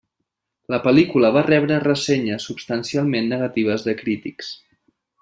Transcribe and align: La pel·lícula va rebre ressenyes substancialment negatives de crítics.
La 0.73 0.79
pel·lícula 0.85 1.29
va 1.35 1.43
rebre 1.49 1.77
ressenyes 1.83 2.49
substancialment 2.53 3.29
negatives 3.35 3.87
de 3.89 3.95
crítics. 4.05 4.51